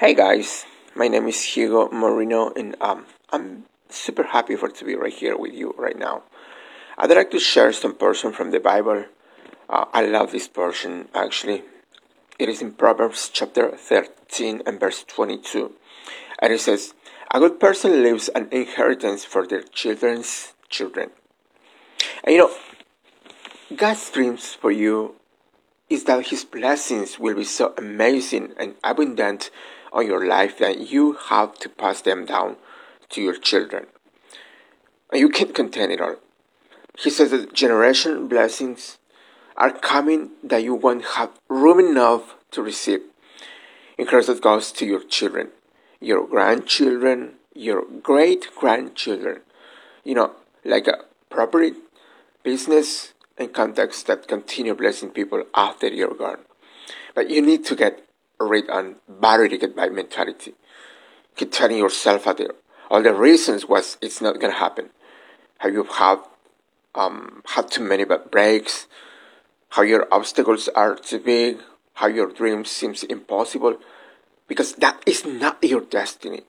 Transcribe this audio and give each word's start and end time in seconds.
Hey 0.00 0.14
guys, 0.14 0.64
my 0.94 1.08
name 1.08 1.28
is 1.28 1.44
Hugo 1.44 1.90
Moreno, 1.90 2.50
and 2.56 2.74
um, 2.80 3.04
I'm 3.28 3.64
super 3.90 4.22
happy 4.22 4.56
for 4.56 4.70
to 4.70 4.84
be 4.86 4.94
right 4.94 5.12
here 5.12 5.36
with 5.36 5.52
you 5.52 5.74
right 5.76 5.98
now. 5.98 6.22
I'd 6.96 7.10
like 7.10 7.30
to 7.32 7.38
share 7.38 7.70
some 7.74 7.92
portion 7.92 8.32
from 8.32 8.50
the 8.50 8.60
Bible. 8.60 9.04
Uh, 9.68 9.84
I 9.92 10.06
love 10.06 10.32
this 10.32 10.48
portion 10.48 11.08
actually. 11.14 11.64
It 12.38 12.48
is 12.48 12.62
in 12.62 12.72
Proverbs 12.72 13.28
chapter 13.30 13.76
13 13.76 14.62
and 14.64 14.80
verse 14.80 15.04
22, 15.06 15.72
and 16.40 16.50
it 16.50 16.60
says, 16.60 16.94
"A 17.30 17.38
good 17.38 17.60
person 17.60 18.02
leaves 18.02 18.30
an 18.30 18.48
inheritance 18.50 19.26
for 19.26 19.46
their 19.46 19.64
children's 19.64 20.54
children." 20.70 21.10
And 22.24 22.36
you 22.36 22.38
know, 22.38 22.52
God's 23.76 24.10
dreams 24.10 24.54
for 24.54 24.70
you 24.70 25.16
is 25.90 26.04
that 26.04 26.28
His 26.28 26.46
blessings 26.46 27.18
will 27.18 27.34
be 27.34 27.44
so 27.44 27.74
amazing 27.76 28.54
and 28.56 28.76
abundant 28.82 29.50
on 29.92 30.06
your 30.06 30.26
life 30.26 30.58
that 30.58 30.90
you 30.90 31.14
have 31.28 31.58
to 31.58 31.68
pass 31.68 32.00
them 32.00 32.24
down 32.24 32.56
to 33.10 33.20
your 33.20 33.36
children. 33.36 33.86
You 35.12 35.28
can't 35.28 35.54
contain 35.54 35.90
it 35.90 36.00
all. 36.00 36.16
He 36.98 37.10
says 37.10 37.30
that 37.30 37.52
generation 37.52 38.28
blessings 38.28 38.98
are 39.56 39.72
coming 39.72 40.30
that 40.42 40.62
you 40.62 40.74
won't 40.74 41.04
have 41.16 41.30
room 41.48 41.80
enough 41.80 42.34
to 42.52 42.62
receive. 42.62 43.00
In 43.98 44.06
Christ 44.06 44.28
that 44.28 44.40
goes 44.40 44.72
to 44.72 44.86
your 44.86 45.02
children, 45.04 45.50
your 46.00 46.26
grandchildren, 46.26 47.34
your 47.54 47.84
great 48.02 48.48
grandchildren. 48.56 49.40
You 50.04 50.14
know, 50.14 50.32
like 50.64 50.86
a 50.86 51.04
property, 51.28 51.72
business, 52.42 53.12
and 53.36 53.52
contacts 53.52 54.02
that 54.04 54.28
continue 54.28 54.74
blessing 54.74 55.10
people 55.10 55.44
after 55.54 55.88
you're 55.88 56.14
gone. 56.14 56.40
But 57.14 57.30
you 57.30 57.42
need 57.42 57.64
to 57.66 57.74
get 57.74 58.06
on 58.40 58.96
battery 59.08 59.58
get 59.58 59.76
by 59.76 59.88
mentality. 59.88 60.54
Keep 61.36 61.52
telling 61.52 61.78
yourself 61.78 62.26
out 62.26 62.38
there 62.38 62.54
all 62.90 63.02
the 63.02 63.14
reasons 63.14 63.66
was 63.66 63.96
it's 64.02 64.20
not 64.20 64.40
gonna 64.40 64.54
happen. 64.58 64.90
How 65.58 65.68
you 65.68 65.84
have 65.84 66.26
um, 66.94 67.42
had 67.46 67.70
too 67.70 67.84
many 67.84 68.04
bad 68.04 68.30
breaks, 68.30 68.88
how 69.70 69.82
your 69.82 70.08
obstacles 70.10 70.68
are 70.74 70.96
too 70.96 71.20
big, 71.20 71.58
how 71.94 72.08
your 72.08 72.32
dreams 72.32 72.70
seems 72.70 73.04
impossible, 73.04 73.78
because 74.48 74.74
that 74.74 75.00
is 75.06 75.24
not 75.24 75.62
your 75.62 75.82
destiny. 75.82 76.42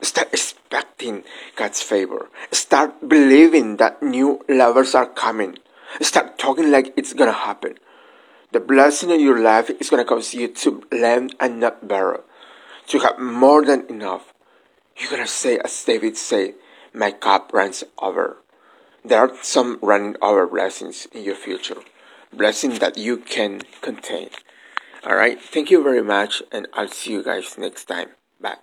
Start 0.00 0.28
expecting 0.32 1.24
God's 1.54 1.82
favor. 1.82 2.28
Start 2.50 3.06
believing 3.06 3.76
that 3.76 4.02
new 4.02 4.42
lovers 4.48 4.94
are 4.94 5.06
coming. 5.06 5.58
Start 6.00 6.38
talking 6.38 6.70
like 6.70 6.94
it's 6.96 7.12
gonna 7.12 7.32
happen. 7.32 7.78
The 8.54 8.60
blessing 8.60 9.10
in 9.10 9.18
your 9.18 9.40
life 9.40 9.68
is 9.80 9.90
going 9.90 10.00
to 10.00 10.08
cause 10.08 10.32
you 10.32 10.46
to 10.46 10.84
lend 10.92 11.34
and 11.40 11.58
not 11.58 11.88
borrow, 11.88 12.22
to 12.86 13.00
have 13.00 13.18
more 13.18 13.64
than 13.64 13.84
enough. 13.88 14.32
You're 14.96 15.10
going 15.10 15.22
to 15.22 15.26
say, 15.26 15.58
as 15.58 15.82
David 15.82 16.16
said, 16.16 16.54
My 16.92 17.10
cup 17.10 17.50
runs 17.52 17.82
over. 17.98 18.36
There 19.04 19.18
are 19.18 19.32
some 19.42 19.80
running 19.82 20.14
over 20.22 20.46
blessings 20.46 21.08
in 21.10 21.24
your 21.24 21.34
future, 21.34 21.82
blessings 22.32 22.78
that 22.78 22.96
you 22.96 23.16
can 23.16 23.62
contain. 23.80 24.28
All 25.04 25.16
right, 25.16 25.42
thank 25.42 25.72
you 25.72 25.82
very 25.82 26.04
much, 26.04 26.40
and 26.52 26.68
I'll 26.74 26.86
see 26.86 27.10
you 27.10 27.24
guys 27.24 27.58
next 27.58 27.86
time. 27.86 28.10
Bye. 28.40 28.58